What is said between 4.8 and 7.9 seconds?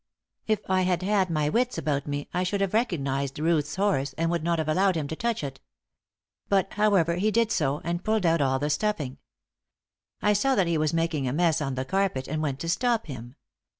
him to touch it. But, however, he did so